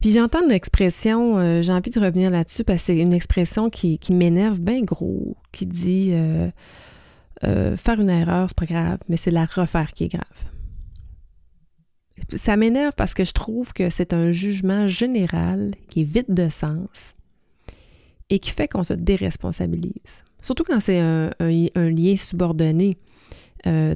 Puis 0.00 0.12
j'entends 0.12 0.44
une 0.44 0.52
expression, 0.52 1.38
euh, 1.38 1.62
j'ai 1.62 1.72
envie 1.72 1.90
de 1.90 1.98
revenir 1.98 2.30
là-dessus 2.30 2.62
parce 2.62 2.80
que 2.80 2.86
c'est 2.86 2.98
une 2.98 3.12
expression 3.14 3.70
qui, 3.70 3.98
m'énerve 4.10 4.60
bien 4.60 4.82
gros, 4.82 5.36
qui 5.50 5.66
dit 5.66 6.10
euh, 6.12 6.50
euh, 7.44 7.76
faire 7.76 8.00
une 8.00 8.10
erreur, 8.10 8.48
c'est 8.48 8.58
pas 8.58 8.66
grave, 8.66 8.98
mais 9.08 9.16
c'est 9.16 9.30
la 9.30 9.46
refaire 9.46 9.92
qui 9.92 10.04
est 10.04 10.08
grave. 10.08 10.53
Ça 12.34 12.56
m'énerve 12.56 12.94
parce 12.96 13.14
que 13.14 13.24
je 13.24 13.32
trouve 13.32 13.72
que 13.72 13.90
c'est 13.90 14.12
un 14.12 14.32
jugement 14.32 14.88
général 14.88 15.74
qui 15.88 16.00
est 16.00 16.04
vide 16.04 16.26
de 16.28 16.48
sens 16.48 17.14
et 18.30 18.38
qui 18.38 18.50
fait 18.50 18.68
qu'on 18.68 18.84
se 18.84 18.94
déresponsabilise. 18.94 20.24
Surtout 20.40 20.64
quand 20.64 20.80
c'est 20.80 21.00
un, 21.00 21.30
lien 21.40 22.16
subordonné 22.16 22.96
euh, 23.66 23.94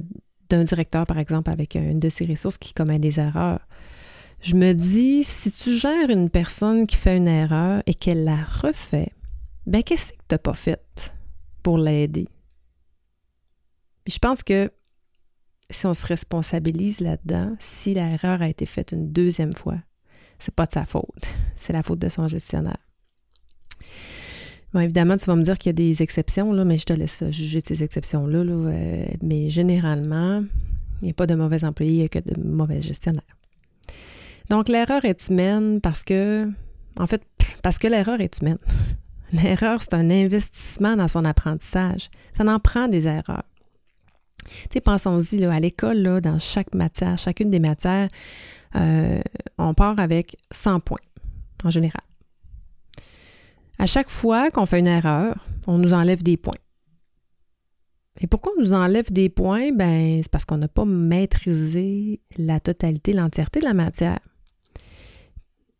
d'un 0.49 0.63
directeur, 0.63 1.05
par 1.05 1.19
exemple, 1.19 1.49
avec 1.49 1.75
une 1.75 1.99
de 1.99 2.09
ses 2.09 2.25
ressources 2.25 2.57
qui 2.57 2.73
commet 2.73 2.99
des 2.99 3.19
erreurs. 3.19 3.67
Je 4.41 4.55
me 4.55 4.73
dis, 4.73 5.23
si 5.23 5.51
tu 5.51 5.77
gères 5.77 6.09
une 6.09 6.29
personne 6.29 6.87
qui 6.87 6.95
fait 6.95 7.17
une 7.17 7.27
erreur 7.27 7.83
et 7.85 7.93
qu'elle 7.93 8.23
la 8.23 8.37
refait, 8.37 9.11
ben 9.65 9.83
qu'est-ce 9.83 10.13
que 10.13 10.17
tu 10.17 10.33
n'as 10.33 10.37
pas 10.37 10.53
fait 10.53 11.13
pour 11.61 11.77
l'aider? 11.77 12.27
je 14.09 14.17
pense 14.17 14.43
que 14.43 14.71
si 15.69 15.85
on 15.85 15.93
se 15.93 16.05
responsabilise 16.05 16.99
là-dedans, 16.99 17.55
si 17.59 17.93
l'erreur 17.93 18.41
a 18.41 18.49
été 18.49 18.65
faite 18.65 18.91
une 18.91 19.11
deuxième 19.11 19.53
fois, 19.53 19.77
c'est 20.39 20.53
pas 20.53 20.65
de 20.65 20.73
sa 20.73 20.85
faute, 20.85 21.25
c'est 21.55 21.73
la 21.73 21.83
faute 21.83 21.99
de 21.99 22.09
son 22.09 22.27
gestionnaire. 22.27 22.77
Bon, 24.73 24.81
évidemment, 24.81 25.17
tu 25.17 25.25
vas 25.25 25.35
me 25.35 25.43
dire 25.43 25.57
qu'il 25.57 25.69
y 25.69 25.71
a 25.71 25.73
des 25.73 26.03
exceptions, 26.03 26.53
là, 26.53 26.63
mais 26.63 26.77
je 26.77 26.85
te 26.85 26.93
laisse 26.93 27.23
juger 27.31 27.61
de 27.61 27.65
ces 27.65 27.81
exceptions-là. 27.81 28.39
Euh, 28.39 29.05
mais 29.23 29.49
généralement, 29.49 30.43
il 31.01 31.05
n'y 31.05 31.11
a 31.11 31.13
pas 31.13 31.25
de 31.25 31.33
mauvais 31.33 31.63
employés, 31.63 31.91
il 31.93 31.97
n'y 31.97 32.05
a 32.05 32.09
que 32.09 32.19
de 32.19 32.39
mauvais 32.39 32.79
gestionnaires. 32.81 33.23
Donc, 34.49 34.69
l'erreur 34.69 35.05
est 35.05 35.29
humaine 35.29 35.81
parce 35.81 36.03
que, 36.03 36.47
en 36.97 37.07
fait, 37.07 37.23
parce 37.63 37.79
que 37.79 37.87
l'erreur 37.87 38.21
est 38.21 38.41
humaine. 38.41 38.59
L'erreur, 39.33 39.81
c'est 39.81 39.93
un 39.93 40.09
investissement 40.09 40.95
dans 40.95 41.07
son 41.07 41.23
apprentissage. 41.23 42.09
Ça 42.33 42.43
en 42.43 42.59
prend 42.59 42.87
des 42.87 43.05
erreurs. 43.05 43.43
Pensons-y, 44.83 45.43
à 45.45 45.59
l'école, 45.59 46.21
dans 46.21 46.39
chaque 46.39 46.73
matière, 46.73 47.17
chacune 47.17 47.49
des 47.49 47.59
matières, 47.59 48.07
euh, 48.75 49.19
on 49.57 49.73
part 49.73 49.99
avec 49.99 50.37
100 50.51 50.79
points, 50.79 50.99
en 51.63 51.69
général. 51.69 52.03
À 53.77 53.85
chaque 53.85 54.09
fois 54.09 54.51
qu'on 54.51 54.65
fait 54.65 54.79
une 54.79 54.87
erreur, 54.87 55.45
on 55.67 55.77
nous 55.77 55.93
enlève 55.93 56.23
des 56.23 56.37
points. 56.37 56.55
Et 58.21 58.27
pourquoi 58.27 58.51
on 58.57 58.61
nous 58.61 58.73
enlève 58.73 59.11
des 59.11 59.29
points? 59.29 59.71
Ben, 59.71 60.21
c'est 60.21 60.31
parce 60.31 60.43
qu'on 60.43 60.57
n'a 60.57 60.67
pas 60.67 60.85
maîtrisé 60.85 62.21
la 62.37 62.59
totalité, 62.59 63.13
l'entièreté 63.13 63.61
de 63.61 63.65
la 63.65 63.73
matière. 63.73 64.19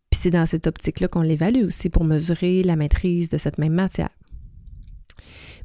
Puis 0.10 0.22
c'est 0.22 0.32
dans 0.32 0.46
cette 0.46 0.66
optique-là 0.66 1.08
qu'on 1.10 1.22
l'évalue 1.22 1.66
aussi 1.66 1.89
pour 1.89 2.06
mesurer 2.06 2.63
la 2.63 2.75
maîtrise 2.78 3.30
de 3.30 3.38
cette 3.38 3.58
même 3.58 3.74
matière. 3.74 4.10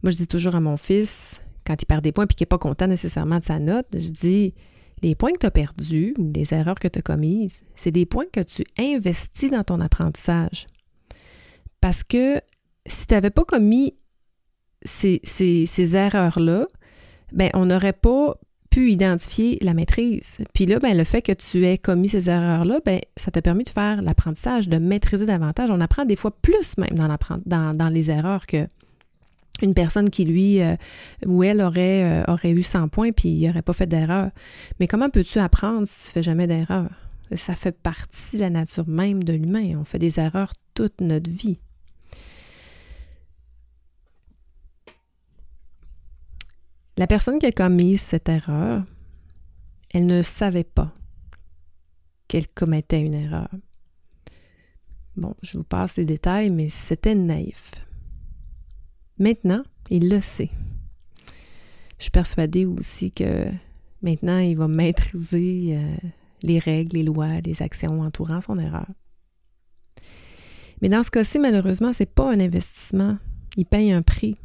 Moi, 0.03 0.11
je 0.11 0.17
dis 0.17 0.27
toujours 0.27 0.57
à 0.57 0.61
mon 0.61 0.77
fils, 0.77 1.41
quand 1.67 1.81
il 1.81 1.87
perd 1.87 2.03
des 2.03 2.13
points 2.13 2.25
et 2.25 2.35
qu'il 2.35 2.45
n'est 2.45 2.47
pas 2.47 2.59
content 2.59 2.87
nécessairement 2.87 3.39
de 3.39 3.45
sa 3.45 3.59
note, 3.59 3.87
je 3.93 4.11
dis 4.11 4.55
les 5.03 5.15
points 5.15 5.33
que 5.33 5.39
tu 5.39 5.47
as 5.47 5.51
perdus 5.51 6.15
les 6.19 6.55
erreurs 6.55 6.77
que 6.77 6.89
tu 6.89 6.99
as 6.99 7.03
commises, 7.03 7.61
c'est 7.77 7.91
des 7.91 8.07
points 8.07 8.27
que 8.33 8.41
tu 8.41 8.65
investis 8.79 9.51
dans 9.51 9.65
ton 9.65 9.81
apprentissage. 9.81 10.67
Parce 11.81 12.03
que 12.03 12.41
si 12.87 13.07
tu 13.07 13.15
n'avais 13.15 13.31
pas 13.31 13.45
commis 13.45 13.95
ces, 14.83 15.21
erreurs-là, 15.97 16.67
ben, 17.33 17.51
on 17.55 17.67
n'aurait 17.67 17.93
pas 17.93 18.37
pu 18.71 18.91
identifier 18.91 19.59
la 19.61 19.75
maîtrise. 19.75 20.39
Puis 20.53 20.67
là, 20.67 20.79
ben, 20.79 20.97
le 20.97 21.05
fait 21.05 21.23
que 21.23 21.33
tu 21.33 21.65
aies 21.65 21.79
commis 21.79 22.09
ces 22.09 22.29
erreurs-là, 22.29 22.81
ben, 22.85 23.01
ça 23.17 23.31
t'a 23.31 23.43
permis 23.43 23.65
de 23.65 23.71
faire 23.71 24.03
l'apprentissage, 24.03 24.69
de 24.69 24.79
maîtriser 24.79 25.27
davantage. 25.27 25.71
On 25.71 25.81
apprend 25.81 26.05
des 26.05 26.17
fois 26.17 26.31
plus 26.31 26.77
même 26.79 26.97
dans 27.47 27.89
les 27.89 28.11
erreurs 28.11 28.47
que 28.47 28.67
une 29.63 29.75
personne 29.75 30.11
qui, 30.11 30.25
lui 30.25 30.61
euh, 30.61 30.77
ou 31.27 31.43
elle 31.43 31.61
aurait, 31.61 32.25
euh, 32.27 32.45
eu 32.45 32.63
100 32.63 32.89
points 32.89 33.13
puis 33.13 33.29
il 33.29 33.47
n'aurait 33.47 33.63
pas 33.63 33.73
fait 33.73 33.87
d'erreur. 33.87 34.31
Mais 34.81 34.87
comment 34.87 35.11
peux-tu 35.11 35.39
apprendre 35.39 35.87
si 35.87 36.05
tu 36.05 36.09
ne 36.09 36.13
fais 36.13 36.23
jamais 36.23 36.47
d'erreur? 36.47 36.91
Ça 37.37 37.55
fait 37.55 37.77
partie 37.77 38.37
de 38.37 38.43
la 38.43 38.51
nature 38.51 38.87
même 38.87 39.25
de 39.25 39.33
l'humain. 39.33 39.79
On 39.79 39.85
fait 39.85 39.99
des 39.99 40.21
erreurs 40.21 40.53
toute 40.75 41.01
notre 41.01 41.31
vie. 41.31 41.61
La 46.97 47.07
personne 47.09 47.41
qui 47.41 47.47
a 47.47 47.53
commis 47.53 47.97
cette 47.97 48.29
erreur, 48.29 48.85
elle 49.93 50.07
ne 50.07 50.23
savait 50.23 50.65
pas 50.65 50.93
qu'elle 52.29 52.47
commettait 52.47 53.01
une 53.01 53.15
erreur. 53.15 53.49
Bon, 55.17 55.35
je 55.43 55.59
vous 55.59 55.65
passe 55.65 55.97
les 55.97 56.05
détails, 56.05 56.51
mais 56.51 56.69
c'était 56.69 57.15
naïf. 57.15 57.73
Maintenant, 59.19 59.63
il 59.91 60.09
le 60.09 60.21
sait. 60.21 60.51
Je 61.99 62.05
suis 62.05 62.11
persuadée 62.11 62.67
aussi 62.67 63.11
que 63.11 63.47
maintenant, 64.03 64.39
il 64.39 64.57
va 64.57 64.69
maîtriser 64.69 65.77
euh, 65.77 66.09
les 66.43 66.59
règles, 66.59 66.97
les 66.97 67.03
lois, 67.05 67.41
les 67.41 67.63
actions 67.63 68.01
entourant 68.01 68.41
son 68.41 68.59
erreur. 68.59 68.87
Mais 70.83 70.89
dans 70.89 71.03
ce 71.03 71.11
cas-ci, 71.11 71.39
malheureusement, 71.39 71.93
ce 71.93 72.03
n'est 72.03 72.07
pas 72.07 72.33
un 72.33 72.41
investissement. 72.41 73.17
Il 73.57 73.65
paye 73.65 73.93
un 73.93 74.03
prix. 74.03 74.37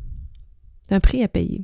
Un 0.92 1.00
prix 1.00 1.24
à 1.24 1.28
payer. 1.28 1.62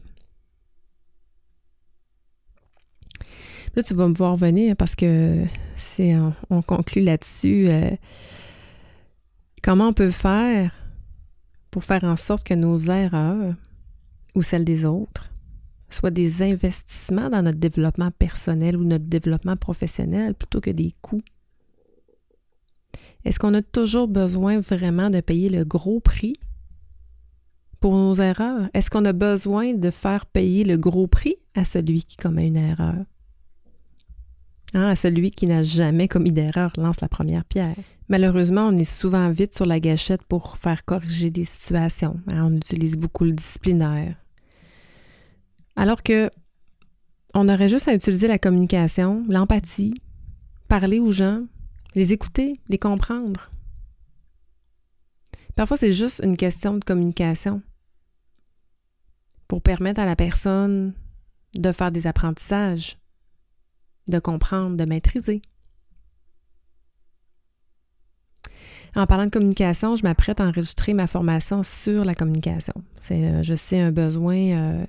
Là, 3.75 3.83
tu 3.83 3.93
vas 3.93 4.07
me 4.07 4.13
voir 4.13 4.35
venir 4.35 4.75
parce 4.75 4.95
que 4.95 5.43
si 5.77 6.13
on, 6.49 6.61
conclut 6.61 7.01
là-dessus, 7.01 7.67
euh, 7.67 7.89
comment 9.61 9.89
on 9.89 9.93
peut 9.93 10.11
faire 10.11 10.84
pour 11.75 11.83
faire 11.83 12.05
en 12.05 12.15
sorte 12.15 12.47
que 12.47 12.53
nos 12.53 12.77
erreurs 12.77 13.53
ou 14.33 14.41
celles 14.41 14.63
des 14.63 14.85
autres 14.85 15.29
soient 15.89 16.09
des 16.09 16.41
investissements 16.41 17.29
dans 17.29 17.41
notre 17.41 17.57
développement 17.57 18.11
personnel 18.11 18.77
ou 18.77 18.85
notre 18.85 19.03
développement 19.03 19.57
professionnel 19.57 20.35
plutôt 20.35 20.61
que 20.61 20.69
des 20.69 20.95
coûts. 21.01 21.19
Est-ce 23.25 23.39
qu'on 23.39 23.53
a 23.53 23.61
toujours 23.61 24.07
besoin 24.07 24.57
vraiment 24.57 25.09
de 25.09 25.19
payer 25.19 25.49
le 25.49 25.65
gros 25.65 25.99
prix 25.99 26.37
pour 27.81 27.97
nos 27.97 28.15
erreurs? 28.15 28.69
Est-ce 28.73 28.89
qu'on 28.89 29.03
a 29.03 29.11
besoin 29.11 29.73
de 29.73 29.89
faire 29.89 30.27
payer 30.27 30.63
le 30.63 30.77
gros 30.77 31.07
prix 31.07 31.35
à 31.55 31.65
celui 31.65 32.05
qui 32.05 32.15
commet 32.15 32.47
une 32.47 32.55
erreur? 32.55 33.03
Hein, 34.75 34.89
à 34.89 34.97
celui 34.97 35.31
qui 35.31 35.47
n'a 35.47 35.63
jamais 35.63 36.09
commis 36.09 36.33
d'erreur 36.33 36.73
lance 36.75 36.99
la 36.99 37.07
première 37.07 37.45
pierre. 37.45 37.77
Malheureusement, 38.09 38.67
on 38.67 38.77
est 38.77 38.83
souvent 38.83 39.29
vite 39.29 39.55
sur 39.55 39.65
la 39.65 39.79
gâchette 39.79 40.21
pour 40.23 40.57
faire 40.57 40.83
corriger 40.83 41.31
des 41.31 41.45
situations. 41.45 42.19
Hein, 42.29 42.51
on 42.51 42.57
utilise 42.57 42.97
beaucoup 42.97 43.23
le 43.23 43.31
disciplinaire. 43.31 44.17
Alors 45.77 46.03
que 46.03 46.29
on 47.33 47.47
aurait 47.47 47.69
juste 47.69 47.87
à 47.87 47.93
utiliser 47.93 48.27
la 48.27 48.37
communication, 48.37 49.25
l'empathie, 49.29 49.93
parler 50.67 50.99
aux 50.99 51.13
gens, 51.13 51.45
les 51.95 52.11
écouter, 52.11 52.59
les 52.67 52.77
comprendre. 52.77 53.51
Parfois, 55.55 55.77
c'est 55.77 55.93
juste 55.93 56.19
une 56.21 56.35
question 56.35 56.73
de 56.73 56.83
communication 56.83 57.61
pour 59.47 59.61
permettre 59.61 60.01
à 60.01 60.05
la 60.05 60.17
personne 60.17 60.93
de 61.53 61.71
faire 61.71 61.93
des 61.93 62.07
apprentissages, 62.07 62.97
de 64.07 64.19
comprendre, 64.19 64.77
de 64.77 64.85
maîtriser. 64.85 65.41
En 68.95 69.07
parlant 69.07 69.25
de 69.25 69.29
communication, 69.29 69.97
je 69.97 70.03
m'apprête 70.03 70.39
à 70.39 70.45
enregistrer 70.45 70.93
ma 70.93 71.05
formation 71.05 71.63
sur 71.63 72.05
la 72.05 72.15
communication. 72.15 72.73
Euh, 73.11 73.43
je 73.43 73.53
sais, 73.53 73.79
un 73.79 73.91
besoin 73.91 74.37
euh, 74.37 74.85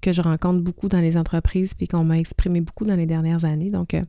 que 0.00 0.14
je 0.14 0.22
rencontre 0.22 0.60
beaucoup 0.60 0.88
dans 0.88 1.00
les 1.00 1.18
entreprises 1.18 1.74
puis 1.74 1.86
qu'on 1.86 2.04
m'a 2.04 2.18
exprimé 2.18 2.62
beaucoup 2.62 2.86
dans 2.86 2.96
les 2.96 3.04
dernières 3.04 3.44
années. 3.44 3.68
Donc, 3.68 3.92
euh, 3.92 4.02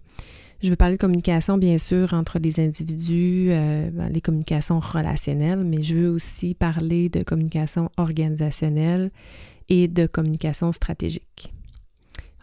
je 0.64 0.70
veux 0.70 0.78
parler 0.78 0.96
de 0.96 1.02
communication, 1.02 1.58
bien 1.58 1.78
sûr, 1.78 2.14
entre 2.14 2.40
les 2.40 2.62
individus, 2.62 3.48
ben, 3.50 4.10
les 4.10 4.22
communications 4.22 4.80
relationnelles, 4.80 5.64
mais 5.66 5.82
je 5.82 5.96
veux 5.96 6.10
aussi 6.10 6.54
parler 6.54 7.10
de 7.10 7.24
communication 7.24 7.90
organisationnelle 7.98 9.10
et 9.70 9.88
de 9.88 10.06
communication 10.06 10.72
stratégique 10.72 11.52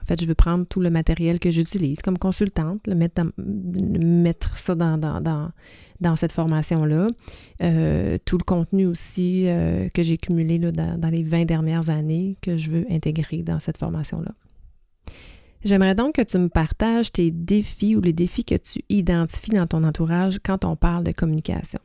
fait, 0.08 0.20
je 0.20 0.26
veux 0.26 0.34
prendre 0.34 0.66
tout 0.66 0.80
le 0.80 0.90
matériel 0.90 1.38
que 1.38 1.50
j'utilise 1.50 1.98
comme 2.00 2.18
consultante, 2.18 2.80
le 2.86 2.94
mettre, 2.94 3.22
mettre 3.36 4.58
ça 4.58 4.74
dans, 4.74 4.98
dans, 4.98 5.50
dans, 6.00 6.16
cette 6.16 6.32
formation-là. 6.32 7.10
Euh, 7.62 8.18
tout 8.24 8.38
le 8.38 8.44
contenu 8.44 8.86
aussi 8.86 9.44
euh, 9.46 9.88
que 9.90 10.02
j'ai 10.02 10.16
cumulé 10.16 10.58
dans, 10.58 10.98
dans 10.98 11.10
les 11.10 11.22
20 11.22 11.44
dernières 11.44 11.90
années 11.90 12.36
que 12.40 12.56
je 12.56 12.70
veux 12.70 12.86
intégrer 12.90 13.42
dans 13.42 13.60
cette 13.60 13.78
formation-là. 13.78 14.32
J'aimerais 15.64 15.94
donc 15.94 16.14
que 16.14 16.22
tu 16.22 16.38
me 16.38 16.48
partages 16.48 17.10
tes 17.10 17.30
défis 17.30 17.96
ou 17.96 18.00
les 18.00 18.12
défis 18.12 18.44
que 18.44 18.54
tu 18.54 18.80
identifies 18.88 19.50
dans 19.50 19.66
ton 19.66 19.82
entourage 19.82 20.38
quand 20.44 20.64
on 20.64 20.76
parle 20.76 21.04
de 21.04 21.12
communication. 21.12 21.80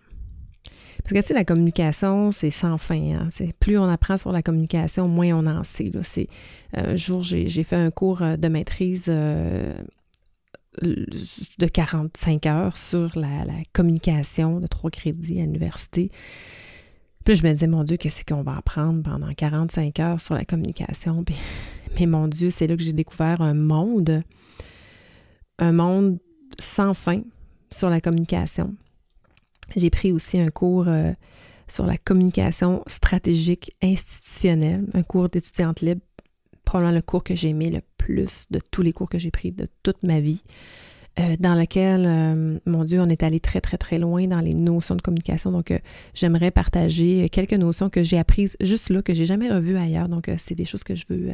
Parce 1.03 1.15
que 1.15 1.19
tu 1.19 1.27
sais, 1.27 1.33
la 1.33 1.43
communication, 1.43 2.31
c'est 2.31 2.49
sans 2.49 2.77
fin. 2.77 3.13
Hein. 3.13 3.29
Plus 3.59 3.77
on 3.77 3.83
apprend 3.83 4.17
sur 4.17 4.31
la 4.31 4.41
communication, 4.41 5.09
moins 5.09 5.33
on 5.33 5.45
en 5.45 5.63
sait. 5.65 5.91
C'est, 6.03 6.29
euh, 6.77 6.93
un 6.93 6.95
jour, 6.95 7.23
j'ai, 7.23 7.49
fait 7.63 7.75
un 7.75 7.91
cours 7.91 8.21
euh, 8.21 8.37
de 8.37 8.47
maîtrise 8.47 9.07
euh, 9.09 9.73
de 10.81 11.67
45 11.67 12.45
heures 12.45 12.77
sur 12.77 13.17
la, 13.19 13.43
communication 13.73 14.61
de 14.61 14.67
trois 14.67 14.89
crédits 14.89 15.41
à 15.41 15.43
l'université. 15.43 16.09
Puis 17.25 17.35
je 17.35 17.43
me 17.43 17.51
disais, 17.51 17.67
mon 17.67 17.83
Dieu, 17.83 17.97
qu'est-ce 17.97 18.23
qu'on 18.23 18.41
va 18.41 18.57
apprendre 18.57 19.03
pendant 19.03 19.33
45 19.33 19.99
heures 19.99 20.21
sur 20.21 20.35
la 20.35 20.45
communication? 20.45 21.25
mais 21.99 22.05
mon 22.05 22.29
Dieu, 22.29 22.49
c'est 22.49 22.67
là 22.67 22.77
que 22.77 22.83
j'ai 22.83 22.93
découvert 22.93 23.41
un 23.41 23.53
monde, 23.53 24.23
un 25.59 25.73
monde 25.73 26.17
sans 26.59 26.93
fin 26.93 27.21
sur 27.71 27.89
la 27.89 27.99
communication. 27.99 28.73
J'ai 29.75 29.89
pris 29.89 30.11
aussi 30.11 30.39
un 30.39 30.49
cours 30.49 30.87
euh, 30.87 31.11
sur 31.67 31.85
la 31.85 31.97
communication 31.97 32.83
stratégique 32.87 33.75
institutionnelle, 33.81 34.85
un 34.93 35.03
cours 35.03 35.29
d'étudiante 35.29 35.81
libre, 35.81 36.01
probablement 36.63 36.95
le 36.95 37.01
cours 37.01 37.23
que 37.23 37.35
j'ai 37.35 37.49
aimé 37.49 37.69
le 37.69 37.81
plus 37.97 38.45
de 38.51 38.59
tous 38.71 38.81
les 38.81 38.93
cours 38.93 39.09
que 39.09 39.19
j'ai 39.19 39.31
pris 39.31 39.51
de 39.51 39.67
toute 39.81 40.03
ma 40.03 40.19
vie, 40.19 40.43
euh, 41.19 41.35
dans 41.39 41.55
lequel, 41.55 42.05
euh, 42.05 42.59
mon 42.65 42.83
Dieu, 42.83 42.99
on 42.99 43.09
est 43.09 43.23
allé 43.23 43.39
très, 43.39 43.61
très, 43.61 43.77
très 43.77 43.99
loin 43.99 44.27
dans 44.27 44.39
les 44.39 44.53
notions 44.53 44.95
de 44.95 45.01
communication. 45.01 45.51
Donc, 45.51 45.73
j'aimerais 46.13 46.51
partager 46.51 47.29
quelques 47.29 47.53
notions 47.53 47.89
que 47.89 48.03
j'ai 48.03 48.17
apprises 48.17 48.57
juste 48.61 48.89
là, 48.89 49.01
que 49.01 49.13
j'ai 49.13 49.25
jamais 49.25 49.49
revues 49.49 49.77
ailleurs. 49.77 50.09
Donc, 50.09 50.29
c'est 50.37 50.55
des 50.55 50.65
choses 50.65 50.83
que 50.83 50.95
je 50.95 51.05
veux 51.09 51.29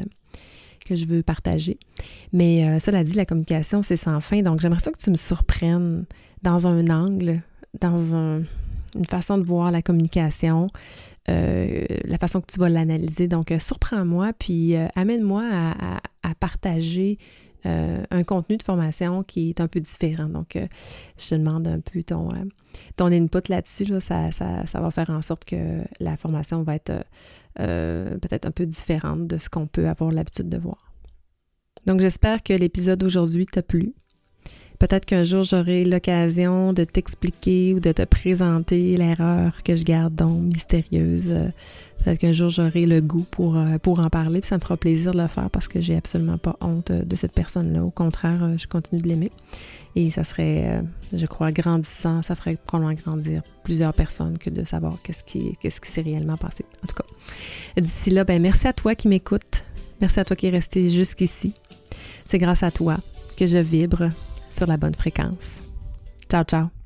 que 0.85 0.95
je 0.95 1.05
veux 1.05 1.21
partager. 1.21 1.77
Mais 2.31 2.79
cela 2.79 3.03
dit, 3.03 3.13
la 3.13 3.25
communication, 3.25 3.83
c'est 3.83 3.97
sans 3.97 4.21
fin. 4.21 4.41
Donc, 4.41 4.61
j'aimerais 4.61 4.79
ça 4.79 4.91
que 4.91 4.97
tu 4.97 5.09
me 5.09 5.17
surprennes 5.17 6.05
dans 6.41 6.67
un 6.67 6.89
angle 6.89 7.43
dans 7.79 8.15
une 8.95 9.05
façon 9.05 9.37
de 9.37 9.43
voir 9.43 9.71
la 9.71 9.81
communication, 9.81 10.67
euh, 11.29 11.85
la 12.05 12.17
façon 12.17 12.41
que 12.41 12.47
tu 12.51 12.59
vas 12.59 12.69
l'analyser. 12.69 13.27
Donc, 13.27 13.51
euh, 13.51 13.59
surprends-moi, 13.59 14.33
puis 14.37 14.75
euh, 14.75 14.87
amène-moi 14.95 15.43
à, 15.43 15.99
partager 16.39 17.17
un 17.65 18.23
contenu 18.23 18.55
de 18.55 18.63
formation 18.63 19.23
qui 19.23 19.49
est 19.49 19.59
un 19.59 19.67
peu 19.67 19.81
différent. 19.81 20.29
Donc, 20.29 20.55
je 20.55 21.29
te 21.29 21.35
demande 21.35 21.67
un 21.67 21.81
peu 21.81 22.01
ton, 22.03 22.31
ton 22.95 23.07
input 23.07 23.49
là-dessus. 23.49 23.87
ça, 23.99 24.31
ça, 24.31 24.79
va 24.79 24.91
faire 24.91 25.09
en 25.09 25.21
sorte 25.21 25.43
que 25.43 25.81
la 25.99 26.15
formation 26.15 26.63
va 26.63 26.75
être 26.75 26.93
peut-être 27.55 28.45
un 28.45 28.51
peu 28.51 28.65
différente 28.65 29.27
de 29.27 29.37
ce 29.37 29.49
qu'on 29.49 29.67
peut 29.67 29.89
avoir 29.89 30.11
l'habitude 30.11 30.47
de 30.47 30.57
voir. 30.57 30.93
Donc, 31.85 31.99
j'espère 31.99 32.43
que 32.43 32.53
l'épisode 32.53 32.99
d'aujourd'hui 32.99 33.45
t'a 33.45 33.63
plu. 33.63 33.93
Peut-être 34.79 35.05
qu'un 35.05 35.25
jour 35.25 35.43
j'aurai 35.43 35.83
l'occasion 35.83 36.71
de 36.71 36.85
t'expliquer 36.85 37.73
ou 37.73 37.81
de 37.81 37.91
te 37.91 38.03
présenter 38.03 38.95
l'erreur 38.95 39.61
que 39.63 39.75
je 39.75 39.83
garde 39.83 40.15
donc 40.15 40.41
mystérieuse. 40.41 41.31
Peut-être 42.01 42.19
qu'un 42.19 42.31
jour 42.31 42.49
j'aurai 42.49 42.85
le 42.85 43.01
goût 43.01 43.25
pour, 43.29 43.57
euh, 43.57 43.77
pour 43.81 43.99
en 43.99 44.09
parler, 44.09 44.39
puis 44.39 44.47
ça 44.47 44.55
me 44.55 44.61
fera 44.61 44.77
plaisir 44.77 45.13
de 45.13 45.21
le 45.21 45.27
faire 45.27 45.49
parce 45.49 45.67
que 45.67 45.81
j'ai 45.81 45.97
absolument 45.97 46.37
pas 46.37 46.55
honte 46.61 46.93
de 46.93 47.15
cette 47.17 47.33
personne-là. 47.33 47.83
Au 47.83 47.91
contraire, 47.91 48.41
euh, 48.41 48.57
je 48.57 48.67
continue 48.67 49.01
de 49.01 49.07
l'aimer. 49.09 49.31
Et 49.97 50.11
ça 50.11 50.23
serait, 50.23 50.69
euh, 50.69 50.81
je 51.11 51.25
crois, 51.25 51.51
grandissant, 51.51 52.23
ça 52.23 52.35
ferait 52.35 52.57
probablement 52.65 52.93
grandir 52.93 53.41
plusieurs 53.63 53.93
personnes 53.93 54.37
que 54.37 54.49
de 54.49 54.63
savoir 54.63 54.97
qu'est-ce 55.03 55.25
qui, 55.25 55.57
qu'est-ce 55.59 55.81
qui 55.81 55.91
s'est 55.91 56.01
réellement 56.01 56.37
passé. 56.37 56.63
En 56.83 56.87
tout 56.87 56.95
cas, 56.95 57.81
d'ici 57.81 58.11
là, 58.11 58.23
ben 58.23 58.41
merci 58.41 58.67
à 58.67 58.73
toi 58.73 58.95
qui 58.95 59.09
m'écoute. 59.09 59.65
Merci 59.99 60.21
à 60.21 60.25
toi 60.25 60.37
qui 60.37 60.47
est 60.47 60.51
resté 60.51 60.89
jusqu'ici. 60.89 61.51
C'est 62.23 62.37
grâce 62.37 62.63
à 62.63 62.71
toi 62.71 62.97
que 63.35 63.45
je 63.45 63.57
vibre 63.57 64.09
sur 64.51 64.67
la 64.67 64.77
bonne 64.77 64.95
fréquence. 64.95 65.59
Ciao, 66.29 66.43
ciao. 66.43 66.78